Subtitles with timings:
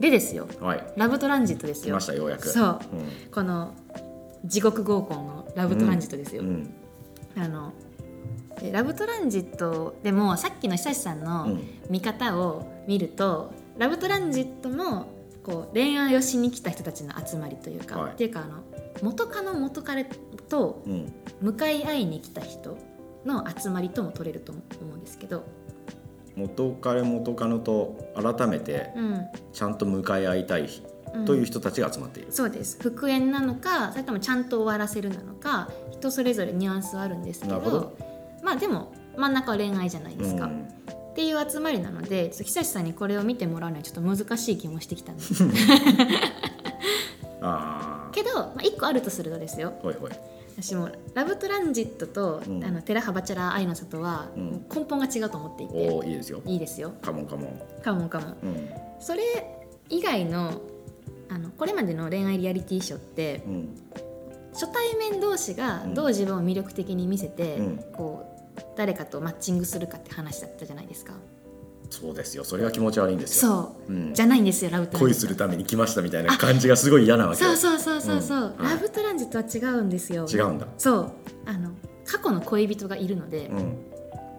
[0.00, 0.48] でですよ。
[0.60, 0.84] はい。
[0.96, 1.94] ラブトランジットですよ。
[1.94, 2.48] 来ましたようやく。
[2.48, 2.80] そう。
[3.32, 3.74] この
[4.44, 6.74] 地獄合コンのラブトランジットですよ、うん、うん
[7.36, 7.72] あの
[8.60, 11.62] でラブトランジットでもさっきの久志さんうのん。
[11.90, 15.06] 見方を見ると、ラブトランジットも
[15.42, 18.12] こう恋愛をしに来た人たちの集まりというか、はい。
[18.12, 18.62] っていうかあの
[19.02, 20.04] 元カノ元彼
[20.48, 21.12] とうん。
[21.40, 22.78] 向かい合いに来た人
[23.24, 24.60] の集まりとも取れると思
[24.94, 25.44] うんですけど、
[26.36, 29.26] 元彼元カノと改めてうん。
[29.52, 30.68] ちゃんと向かい合いたい
[31.14, 31.24] うん。
[31.24, 32.76] という人たちが集まっている、そうです。
[32.80, 37.96] 復縁なのかそれともちゃんと終わらせるなのか人それぞれニュアンスはあるんですけど
[38.42, 40.62] まあでも真ん中は恋愛じゃないですか、うん。
[40.62, 45.22] っていう集まりなのでちょっと久志さんにこれを見てもらうのはちょっと難しい気もしてきたんで。
[45.22, 45.44] す
[47.40, 49.74] あけど、まあ、1個あるとするとですよ。
[49.78, 50.10] あほいほい
[50.56, 52.64] 私もラブトランジットと、うん。
[52.64, 56.08] あのテラハバチャラ愛の里は、根本が違うと思っていて。
[56.08, 56.42] いいですよ。
[56.46, 56.92] いいですよ。
[57.02, 57.82] カモンカモン。
[57.82, 58.68] かもかもうん。
[59.00, 59.22] それ
[59.90, 60.60] 以外の
[61.28, 63.68] あのこれまでの恋愛リアリティショーってうん。
[64.52, 67.84] 初対面同士がどう自分を魅力的に見せて、うん。
[67.92, 68.24] こ
[68.56, 71.14] う誰かとマッチングするかって話だったじゃないですか
[71.90, 72.44] そうですよ。
[72.44, 73.50] それが気持ち悪いんですよ。
[73.86, 74.14] そう、うん。
[74.14, 75.20] じゃないんですよラブトラン恋ジット。
[75.20, 77.44] するために来ましたみたいな感じがすごい嫌なわけ。
[77.44, 78.62] そうそうそうそうそう、う。
[78.62, 78.64] ん。
[78.64, 80.26] はいラブトランジットは違うんですよ。
[80.28, 80.66] 違うんだ。
[80.78, 81.12] そう。
[81.46, 81.70] あの
[82.04, 83.76] 過去の恋人がいるので、うん。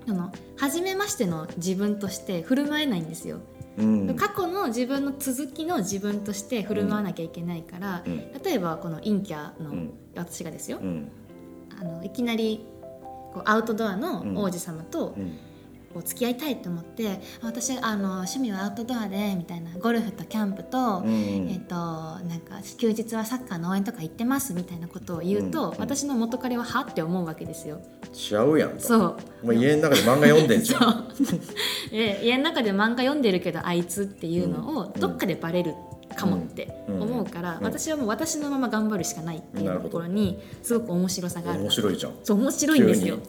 [0.08, 3.40] あの初めましての自分として振る舞えないんですよ、
[3.78, 4.16] うん。
[4.16, 8.18] 過去の自分の続きの自分として振る舞わなきゃいけないから、うん。
[8.44, 9.94] 例えばこの陰キャの、うん。
[10.16, 11.10] 私がですよ、うん。
[11.80, 12.66] あのいきなり
[13.34, 15.38] こうアウトドアの王子様とうん
[15.96, 27.80] こう付き合いたいと思って、私あの趣味はアウトドアでみたいなゴルフとキャンプと、うんえっとなんか休日はサッカーの応援とか行ってますみたいなことを言うと、うん私の元彼ははって思うわけですよ。
[28.12, 29.18] しちゃうやんとそう。
[29.44, 31.08] お前家の中で漫画読んでんじゃん。
[31.96, 35.76] 家の中で漫画読んでるけどあいつっていうのをうんどっかでバレる
[36.16, 37.64] かもってうん思うから、うん。
[37.64, 41.62] 私はもう私のまま頑張るしかないっていうところにすごく面白さがある。
[41.62, 42.14] 面白いじゃん。
[42.24, 43.18] そう面白いんですよ。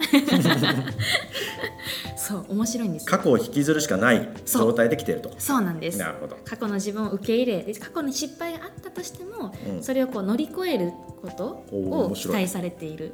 [2.17, 3.17] そう面白いんですよ。
[3.17, 5.33] 過去を引きずるしかない状態で来てると。
[5.39, 5.99] そうなんです。
[5.99, 6.37] なるほど。
[6.45, 9.83] 過去の自分を受け入れで過去に失敗があったとしても、うん。
[9.83, 13.13] それをこう乗り越えることを期待されている。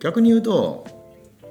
[0.00, 0.86] 逆に言うと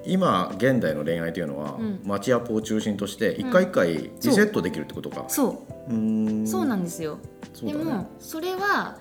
[0.07, 2.01] 今現代の恋愛というのは、うん。
[2.03, 5.91] マッチアップを中心として一回一回リセットできるってことか、そう。
[5.91, 6.47] ーん。
[6.47, 7.19] そうなんですよ、
[7.62, 7.73] ね。
[7.73, 9.00] でもそれは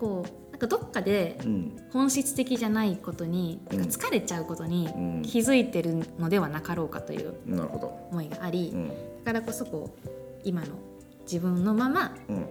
[0.00, 1.76] こうなんかどっかでうん。
[1.92, 3.80] 本質的じゃないことに、うん。
[3.82, 5.22] 疲れちゃうことにうん。
[5.22, 7.34] 気づいてるのではなかろうかという
[8.10, 8.88] 思いがあり、うん。
[9.24, 10.08] だからこそこう
[10.44, 10.68] 今の
[11.22, 12.46] 自分のままうん。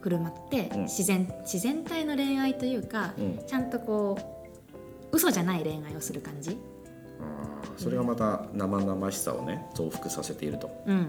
[0.00, 0.82] 振る舞って、うん。
[0.84, 3.40] 自然自然体の恋愛というか、うん。
[3.46, 4.18] ちゃんとこ
[5.12, 6.56] う嘘じゃない恋愛をする感じ、
[7.80, 11.08] それがまた生々しさをね増幅させていると、うん、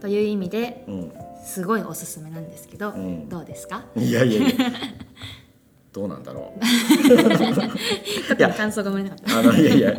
[0.00, 1.12] という意味でうん、
[1.44, 3.28] すごいおすすめなんですけど、ん。
[3.28, 3.84] どうですか？
[3.96, 4.50] いやいやいや。
[5.92, 6.60] どうなんだろう。
[8.28, 9.38] 特に感想が生まれなかった。
[9.38, 9.94] あのいやいや。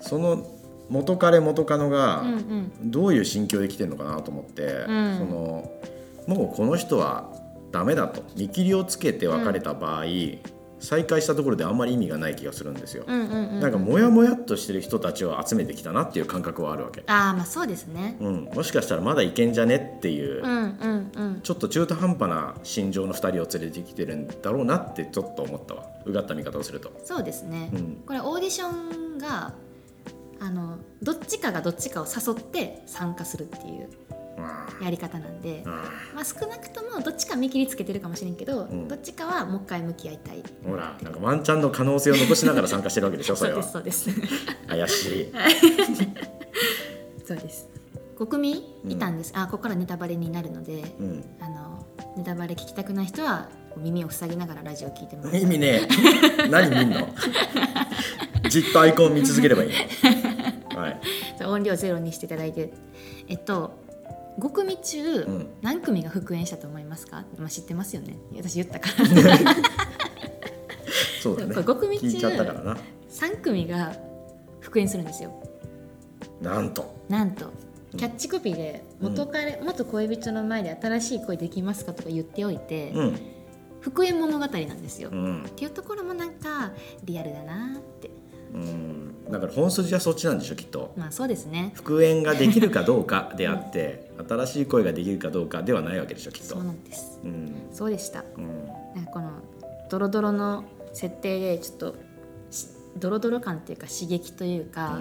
[0.00, 0.46] その
[0.88, 2.28] 元彼元カノがうん
[2.82, 2.90] うん。
[2.90, 5.18] どういう心境で来てるのかなと思って、うん。
[5.18, 5.70] その
[6.26, 7.30] もうこの人は
[7.72, 8.22] ダメだと。
[8.36, 10.04] 見切りをつけて別れた場合、
[10.80, 18.16] 再会したところであんまり意味がない気がするんですよ、なんかモヤモヤっとしてる人たちを集めてきたなっていう感覚はあるわけ、ああまあそうですね。
[18.20, 21.40] うん、もしかしたらまだいけんじゃねっていう、うんうんうん。
[21.42, 26.92] ちょっと中途半端な心情の2人を連れてきてるんだろうなってちょっと思ったわうがった見方をすると。
[27.04, 27.70] そうですね。
[27.72, 29.52] うんこれオーディションが
[30.40, 34.14] あのどっちかがどっちかを誘って参加するっていうあ
[34.82, 35.68] やり方なんで、あ
[36.14, 38.88] まあ少なくともどっちか見切りつけてるかもしれんけど、ん。
[38.88, 40.42] どっちかはもう一回向き合いたい。
[40.66, 44.10] ほらなんかワンチャンの可能性を残しながら参加してるわけでしょ そそうれはですそうです。
[44.68, 45.32] 怪しい。
[47.26, 47.68] そうです。
[48.18, 49.32] 5組いたんです。
[49.34, 51.24] あここからネタバレになるので、うん。
[51.40, 55.86] あのネタバレ聞きたくない人は耳を塞ぎながらラジオを聞いてもら意味ね。
[56.44, 57.08] え何見んの？
[58.48, 59.70] じっとアイコン見続ければいい
[60.74, 60.80] の。
[60.80, 61.00] はい。
[61.44, 62.72] 音量ゼロにしていただいて。
[63.28, 63.86] えっと
[64.38, 65.48] 5組中、ん。
[65.62, 68.16] 何組が復縁したと思いますか、まあ、知ってますよね。
[68.36, 68.94] 私言ったから。
[71.20, 71.54] そうだね。
[71.54, 72.76] これ5組中聞いちゃったからな。
[73.10, 73.96] 3組が
[74.60, 75.32] 復縁するんですよ。
[76.40, 76.94] なんと。
[77.08, 77.52] なんと。
[77.96, 83.18] キャッチコピーで元彼、元恋人の前で新しい恋できますかとか言っておいて、うん。
[83.80, 85.46] 復縁物語なんですよ、っうん。
[85.56, 86.72] ていうところもなんか
[87.04, 88.10] リアルだなって。
[88.54, 90.92] うんだから本筋はそっちなんでしょきっと。
[90.96, 91.72] まあそうですね。
[91.74, 96.54] 復縁ができるかどうかであって、新しい恋ができるかどうかではないわけでしょきっと。
[96.54, 97.20] そうなんです。
[97.24, 97.52] うん。
[97.72, 98.24] そうでした。
[98.36, 99.04] うん。
[99.12, 99.30] この
[99.90, 101.94] ドロドロの設定でちょっと
[102.50, 105.00] しドロドロ感っていうか刺激というか、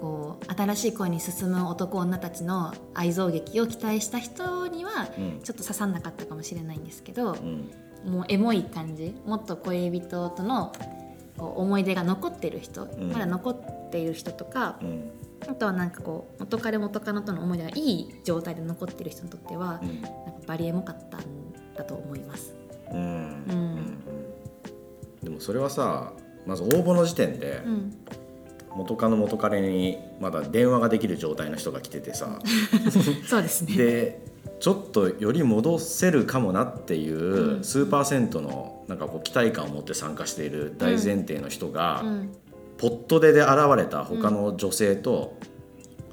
[0.00, 5.40] こう新しい恋に進む男女たちの愛憎劇を期待した人にはうん。
[5.42, 7.70] ちょっと刺さんなかったかもしれないんですけど、うん。
[8.04, 10.72] もうエモい感じもっと恋人との
[11.38, 13.12] こう思い出が残ってる人、ん。
[13.12, 15.10] まだ残っている人とかうん。
[15.48, 19.88] あとはなんかこう元彼元カノとの思い出がいい状態で残ってる人にとっては、うん。
[19.88, 20.10] なんか
[20.46, 21.22] バリエモかったん
[21.76, 22.54] だと思います。
[22.92, 22.98] うん。
[22.98, 24.04] うん。
[25.22, 26.12] でもそれはさ
[26.46, 27.96] まず応募の時点でうん、
[28.74, 32.38] 元カノ元彼にまだ電話ができる状態の人が来ててさ。
[33.26, 33.76] そうですね。
[33.76, 34.20] で
[34.60, 37.64] ちょっとより戻せるかもなっていううん。
[37.64, 42.30] 数パーセントのなんかこう期待感を持って参加している大前提の人が、うん。
[42.78, 45.36] ポットでで現れた他の女性と、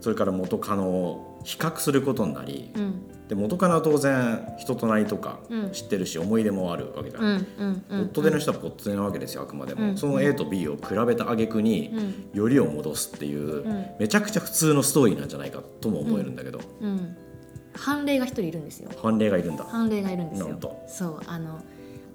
[0.01, 3.27] それから元カノを比較することになり、うん。
[3.27, 5.71] で元カノは当然人となりとかうん。
[5.71, 7.27] 知ってるし思い出もあるわけじゃ、うん。
[7.38, 7.47] ん。
[7.57, 7.83] うん。
[7.89, 8.06] うん。
[8.06, 9.97] ポットでの人はポットでなわけですよあくまでも、うん。
[9.97, 11.89] その A と B を比べた挙句に、
[12.33, 12.39] うん。
[12.39, 13.86] よりを戻すっていう、ん。
[14.00, 17.18] めちゃくちゃ普通のストーリーなんじゃないかとも思えるんだけど、うん
[17.77, 18.89] 判例が一人いるんですよ。
[19.01, 19.63] 判例がいるんだ。
[19.63, 20.60] 判例がいるんですよ。
[20.88, 21.62] そうあの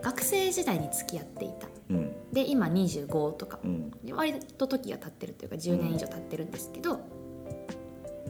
[0.03, 1.69] 学生時代に付き合っていた。
[1.91, 2.13] うん。
[2.33, 3.59] で今25とか。
[3.65, 3.91] うん。
[4.05, 7.01] で割と時が経ってるというか10年以上経ってるんですけど、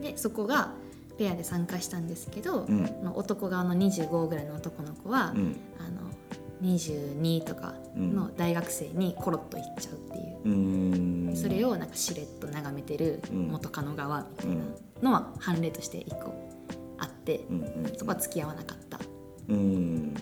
[0.00, 0.73] でそこが
[1.19, 2.85] ペアで参加したんですけど、うん。
[3.03, 5.56] の男側の25ぐらいの男の子は、うん。
[5.79, 6.11] あの
[6.62, 13.49] 22とかの大学生にコロッと行っちゃうっていう、うそれをなんかしれっと眺めてるうん。
[13.49, 14.65] 元カノ側みたいな
[15.03, 16.50] のは判例として一個
[17.50, 17.93] うんうん。
[17.96, 18.99] そこは付き合わなかった。
[19.49, 20.14] うん。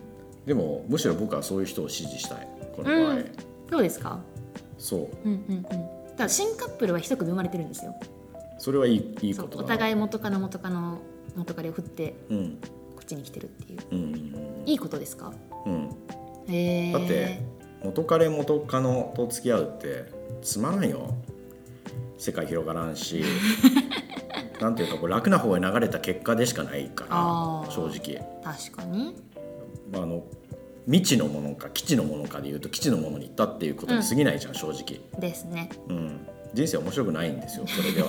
[0.47, 2.49] でもむしろ僕はそういう人を支持したい。
[2.77, 3.33] この場合、うん。
[3.71, 4.21] どうですか？
[4.79, 5.09] そう。
[5.25, 5.63] うんうんうん。
[5.63, 5.85] だか
[6.19, 7.95] ら新カップルは一組生まれてるんですよ。
[8.59, 10.99] それはいいいいことだお互い元カノ元カノ
[11.37, 12.59] 元カレを振ってうん。
[12.97, 13.79] こっちに来てるっていう。
[13.93, 14.35] うんうん
[14.67, 15.33] いいことですか？
[15.67, 15.91] うん。
[16.49, 16.93] え。
[16.93, 17.41] だって
[17.83, 20.13] 元彼元カノと付き合うって
[20.43, 21.15] つまらんよ。
[22.19, 23.23] 世界広がらんし
[24.61, 29.17] なんていうかこう楽な方へ流れた結果でしかないから正直、確かに。
[29.93, 30.25] まあ、あの
[30.87, 35.69] 未知のものか基地のものかでいうと基地のものに行ったっていうことに過ぎないじゃん、正直、ですね。
[35.89, 38.09] うん、人生面白くないんですよ それでは。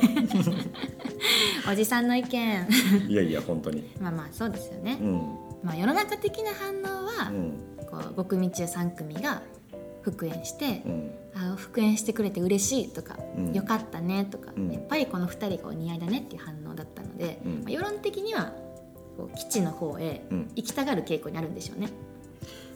[1.71, 2.67] おじさんの意見。
[3.09, 3.89] いやいや本当に。
[3.99, 4.97] まあまあそうですよね。
[5.01, 5.37] う、ん。
[5.61, 7.69] まあ世の中的な反応は、うん。
[7.85, 9.41] こう5組中3組が
[10.01, 11.11] 復縁してう、ん。
[11.35, 13.53] あ復縁してくれて嬉しいとか、うん。
[13.53, 14.71] よかったねとか、うん。
[14.71, 17.51] やっぱりこの2人がお似合いだねっていう反応だったので、うん。
[17.59, 18.53] まあ世論的には
[19.17, 20.51] こう基地の方へうん。
[20.55, 21.89] 行きたがる傾向にあるんでしょうね。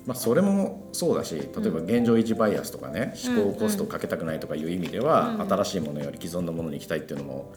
[0.06, 5.50] まあ、それもそうだし例えば現状維持バイアスとかね、思考コストをかけたくないとかいう意味では、うん。
[5.50, 7.54] 新しいものより既存のものに行きたいっていうのも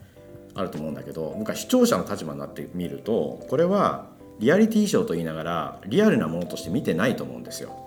[0.56, 4.06] あると思うんだけど僕は視聴者の立場になってみるとこれは
[4.38, 7.85] リアリティショーと言いながらリアルなものとして見てないと思うんですよ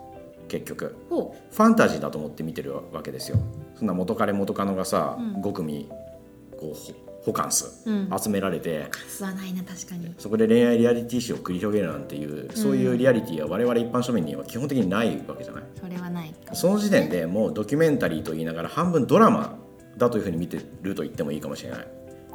[0.49, 0.95] 結局。
[1.09, 3.37] ほファンタジーだと思って見てるわけですよ。
[3.75, 5.41] そんな元彼元カノがさ、うん。
[5.41, 5.87] 5組
[6.59, 8.09] こうほホカンスうん。
[8.21, 10.13] 集められて、う数はないな確かに。
[10.17, 15.63] そこで恋愛リアリティショーを繰り広げるなんていうそういうリアリティは我々一般庶民には基本的にないわけじゃない。
[15.79, 16.33] それはない。
[16.53, 19.57] その時点でもうドキュメンタリーと言いながら半分ドラマ
[19.97, 21.87] だというふうに見てると言ってもいいかもしれない。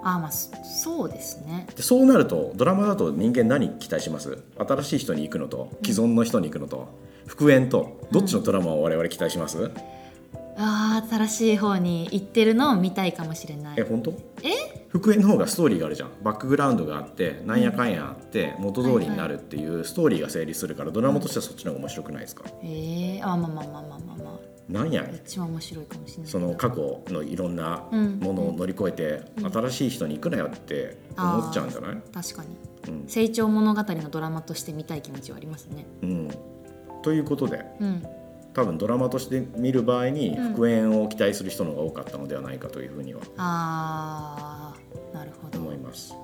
[0.07, 1.67] あまあそそうですね。
[1.75, 4.39] でそうなるとドラマだと人間何期待します？
[4.59, 6.89] 新しい人に行くのと既存の人に行くのと
[7.27, 9.71] 復縁とどっちのドラマを我々期待します、
[10.57, 13.75] ああ新しい方に行ってるのを見たいかもしれない。
[13.79, 13.83] え。
[13.83, 14.13] 本当？
[14.43, 14.85] え？
[14.89, 16.11] 復縁の方がストーリーがあるじゃん。
[16.23, 26.27] バックグラウンドがあってなんやかんやあって元通りになるっていうストーリーが成立するからドラマとしてはそっちの方が面白くないですか、えー、あまあまあまあまあまあまあなんやどっちも面白いかもしれない。
[26.27, 26.47] けそど。
[26.47, 29.21] の過去のいろんなうんものを乗り越えて、
[29.53, 32.57] 新しい人に行くなよって思っちゃうんじゃない、確かに。
[32.89, 33.09] うん。
[33.09, 35.87] 成長物語のドラマとして見たい気持ちはありますね。
[36.03, 36.31] うん、
[37.05, 38.03] ということでうん。
[38.55, 40.49] 多分ドラマとして見る場合にうん。
[40.53, 45.59] 復縁を期待する人の方が多かったのではないかというふうにはあーなるほど。
[45.59, 46.15] 思います。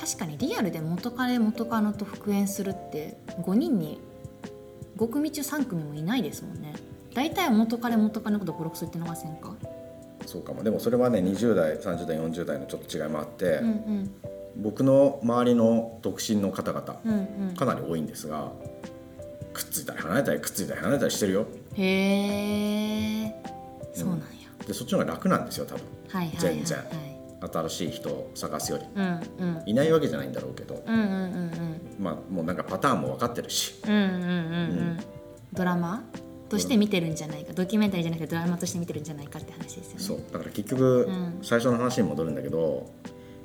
[0.00, 4.00] 確かにリアルで元彼元カノと復縁するって5人に
[4.96, 6.74] 5組中3組もいないですもんね。
[7.14, 9.54] 大体は元彼元カノのことをブロックするって逃せんか？
[10.26, 10.62] そうかも。
[10.64, 14.14] でもそれはね20代30代40代のちょっと違いもあって、うんうん。
[14.56, 17.12] 僕の周りの独身の方々うん
[17.48, 17.54] うん。
[17.54, 18.52] かなり多いんですが
[19.58, 21.46] くっついたり離れたりくっついたり離れたりしてるよ。
[21.74, 23.34] へえ
[23.92, 24.24] そうなんや、
[24.66, 25.82] でそっちの方が楽なんですよ多分。
[26.08, 26.54] はいはいはいはい。
[26.56, 26.78] 全然。
[27.40, 28.84] 新しい人を探すより。
[28.94, 29.62] うんうん。
[29.66, 31.80] いないわけじゃないんだろうけど、うんうんうんうん。
[31.98, 33.74] まあもうなんかパターンも分かってるし。
[33.84, 34.08] うんうんうん。
[34.10, 34.14] う
[34.94, 34.98] ん。
[35.52, 36.04] ドラマ？
[36.48, 37.52] として見てるんじゃないか。
[37.52, 40.04] ドキュメンタリーじゃなくてドラマとして見てるんじゃないかって話ですよね。
[40.04, 40.22] そう。
[40.32, 41.38] だから結局、うん。
[41.42, 42.90] 最初の話に戻るんだけど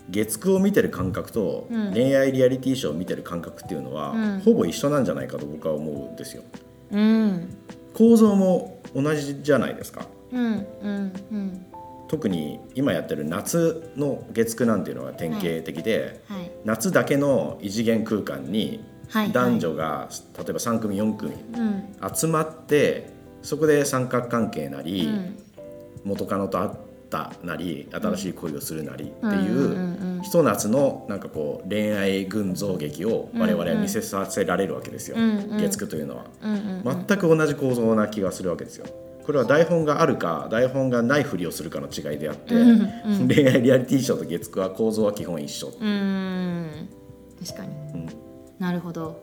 [0.10, 1.94] 月9を見てる感覚とうん。
[1.94, 4.40] 恋愛リアリティショーを見てる感覚っていうのは、うん。
[4.42, 6.44] ほぼ一緒なんじゃないかと僕は思うんですよ。
[6.92, 7.56] うん。
[7.94, 10.08] 構造も同じじゃないですか。
[10.32, 10.44] うん
[10.82, 11.66] うんうん。
[12.08, 16.52] 特に今やってる夏の月9なんていうのが典型的で、はい。
[16.66, 21.84] 夏だけの異次元空間にはい男女が、例えば3組4組うん。
[22.14, 23.10] 集まって
[23.42, 25.38] そこで三角関係なうり、ん。
[26.04, 26.72] 元カノと会っ
[27.14, 35.18] たなり新しい恋をするなりっていううんひと夏のなんかこう恋愛群像劇を我々は見せさせられるわけですよ、
[35.60, 36.26] 月9というのは。
[36.42, 38.86] 全く同じ構造な気がするわけですよ。
[39.26, 43.28] これは台本があるか台本がないふりをするかの違いであって、うんうん。
[43.28, 45.68] 恋愛リアリティショーと月9は構造は基本一緒。
[45.68, 46.90] うーん。
[47.46, 47.74] 確かに。
[47.94, 48.08] うん。
[48.60, 49.22] なるほど、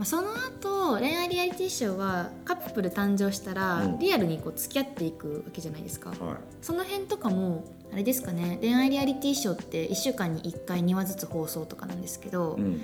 [0.00, 3.98] まあ、その後恋愛リアリティショーはカップル誕生したら、うん。
[3.98, 6.08] リアルにこう付き合っていくわけじゃないですか。
[6.08, 6.18] はい。
[6.62, 12.80] その辺とかもあれですかね恋愛リアリティショーって1週間に1回2話ずつ放送とかなんですけど、うん。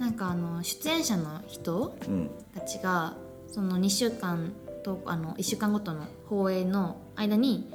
[0.00, 2.30] なんかあの出演者の人うん。
[2.52, 3.14] たちが
[3.46, 7.72] その2週間とあの1週間ごとの放映の間に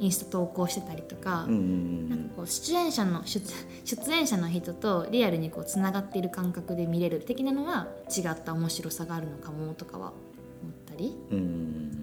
[0.00, 3.40] インスタ投稿してたりとか、なんかこう出演者の出
[3.84, 10.12] 出演者の人とリアルにこうつながっている感覚で見れる的なのは違った面白さがあるのかもとかは
[10.62, 11.16] 思ったり。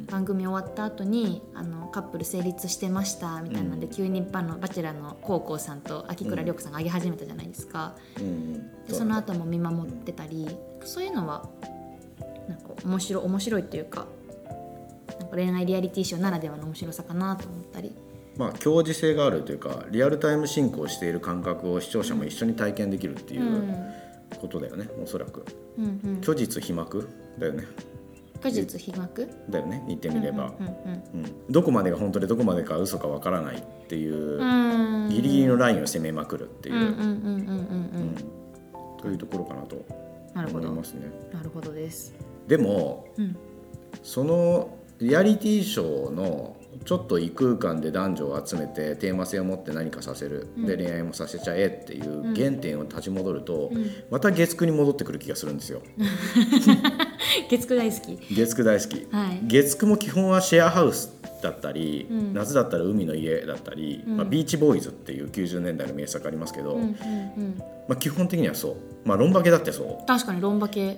[0.07, 7.95] 番組終わった後にあのカップル成立してましたみたいなんで、うん急にバのバチェラーのコウコウさんと秋倉涼子さんが上げ始めたじゃないですか、
[8.87, 10.47] でその後も見守ってたり
[10.83, 11.49] そういうのは
[12.47, 14.07] なんか面白面白いっていうか
[15.19, 17.93] なんか恋愛リアリティショーならではの面白さかなと思ったり。
[18.37, 23.75] まあ共時性があるというかリアルタイム進行している感覚を視聴者も一緒に体験できるっていううん。
[24.41, 25.45] ことだよね、おそらく。
[25.77, 27.07] うんうん、虚実飛膜
[27.39, 27.63] だよね。
[28.41, 29.27] 果実飛膜？
[29.49, 30.73] だよね言ってみれば、うんうん
[31.23, 35.09] うんどこまでが本当でどこまでか嘘かわからないっていう、うんうん。
[35.09, 38.15] ギリギリのラインを攻めまくるっていう、うんうんうんうんうんうん。
[38.93, 39.01] うん。
[39.01, 39.83] というところかなと
[40.35, 40.67] なるほど。
[40.67, 41.09] 思いますね。
[41.33, 42.13] なるほどです。
[42.47, 43.35] でもうん。
[44.03, 50.65] そのリアリティショーのちょっと異空間で男女を集めてテーマ性を持って何かさせる、うん。
[50.65, 53.91] で恋愛もさせちゃえっていう原点を立ち戻ると、うん。
[54.09, 55.81] また月9に戻ってくる気がするんですよ。
[57.49, 58.35] 月9大好き。
[58.35, 59.07] 月9大好き。
[59.11, 59.47] はい。
[59.47, 62.33] 月9も基本はシェアハウスだったり、うん。
[62.33, 64.17] 夏だったら海の家だったり、うん。
[64.17, 66.95] まあ、ビーチボーイズっていう90年代の名作ありますけど、うんうんうん
[67.87, 68.75] まあ、基本的にはそう、
[69.05, 70.05] まあ、ロンバケだってそう。
[70.07, 70.97] 確かにロンバ系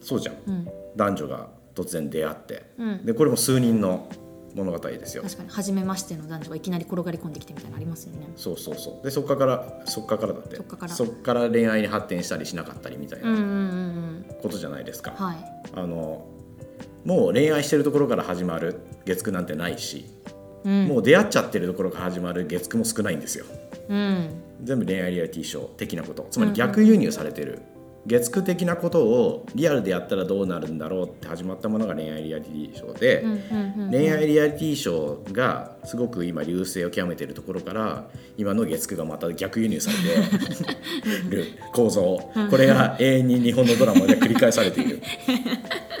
[0.00, 0.68] そうじゃん。
[0.96, 3.06] 男女が突然出会ってうん。
[3.06, 4.08] でこれも数人の
[4.54, 5.24] 物語ですよ。
[5.24, 8.28] 確かに初めましての男女がいきなり転がり込んできてみたいなのありますよね。
[8.36, 9.04] そうそうそう。
[9.04, 10.88] でそっからそっからだってそっから。
[10.88, 14.26] そっから恋愛に発展したりしなかったりみたいなうんうんうんうん。
[14.40, 15.36] ことじゃないですか、はい。
[15.74, 16.26] あの
[17.04, 20.06] もう恋愛してるところから始まる月9なんてないし、
[20.64, 20.86] うん。
[20.86, 23.44] もう出会っちゃってるところから始まる月9も少ないんですよ。
[23.88, 24.30] うん。
[24.62, 26.28] 全部恋愛リアリティショー的なこと。
[26.30, 27.60] つまり逆輸入されてる、
[28.06, 45.00] 月9的なことをリアルでやったらどうなるんだろうって始まったものが恋愛リアリティショーで、うんうんうん恋愛リアリティショーがすごく今流星を極めているところから今の月9がまた逆輸入されて る構造これが永遠に日本のドラマで繰り返されている。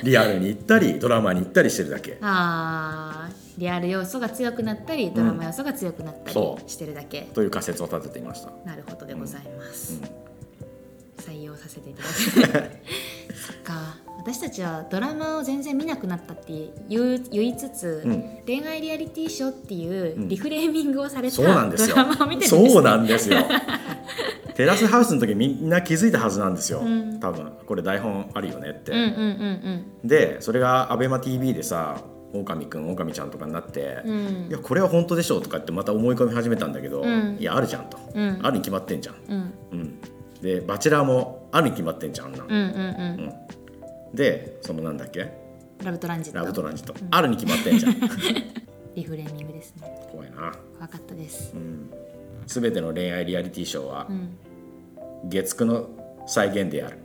[0.02, 2.18] リアルに行ったりドラマに行ったりしてるだけ。
[2.20, 6.34] あーリアル要素が強くなったりドラマ要素が強くなったり
[6.66, 8.50] してるだけ、という仮説を立てていました。
[8.66, 10.33] なるほどでございます、うん
[11.30, 12.40] 採用させていただきます。
[13.46, 14.04] そっか。
[14.18, 18.24] 私たちはドラマを全然見なくなったって言いつつ、うん。
[18.46, 20.28] 恋愛リアリティショーっていううん。
[20.28, 21.96] リフレーミングをされたそうなんですよ。
[21.96, 23.38] ドラマを見てるんです、ね、そうなんですよ。
[24.54, 27.18] テラスハウスの時みんな気づいたはずなんですよ、うん。
[27.20, 27.52] 多分。
[27.66, 32.02] これ台本あるよねって、うんうんうんでそれが ABEMATV でさ
[32.32, 34.48] 狼くん狼ちゃんとかになって、うんうん。
[34.48, 37.36] いやこれは本当でしょうとかってまた思い込み始めたんだけど、うん。
[37.38, 38.38] いやあるじゃんと、うん。
[38.42, 39.54] あるに決まってんじゃん、うん。
[39.72, 39.98] うん、
[40.44, 42.44] でバチェラーもあるに決まってんじゃんあんな。
[42.44, 42.60] ん、うんうん。
[42.60, 44.14] うん。
[44.14, 45.32] でそのなんだっけ？
[45.82, 46.38] ラブトランジット。
[46.38, 47.94] ラブトランジット、あるに決まってんじゃん。
[48.94, 49.90] リフレーミングですね。
[50.12, 51.52] 怖いな、怖かったです。
[51.54, 51.90] うん、
[52.46, 54.36] 全ての恋愛リアリティショーはうん。
[55.28, 55.88] 月9の
[56.26, 56.98] 再現である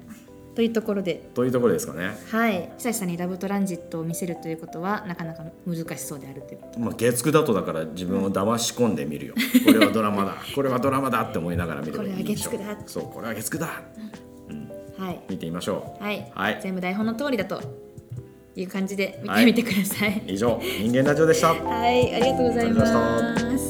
[0.59, 1.29] というところで。
[1.33, 2.69] というところですかね、はい。
[2.77, 6.79] 久さんにラブトランジットを見せるということはなかなか難しそうであるということ。
[6.81, 9.35] まあ、月9だとだから自分を騙し込んでみるよ、
[9.65, 10.35] これはドラマだ。
[10.53, 12.87] これはドラマだって思いながら見ればいいでしょこれは月9だ。
[12.87, 13.67] そうこれは月9だ。
[14.97, 15.19] はい。
[15.29, 16.03] 見てみましょう。
[16.03, 16.59] はい、はい。
[16.61, 17.61] 全部台本の通りだと
[18.57, 20.23] いう感じで見てみてください。
[20.27, 21.53] 以上人間ラジオでした。
[21.53, 23.68] はい、ありがとうございます。